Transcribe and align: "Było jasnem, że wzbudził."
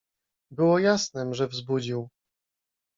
"Było 0.51 0.79
jasnem, 0.79 1.33
że 1.33 1.47
wzbudził." 1.47 2.09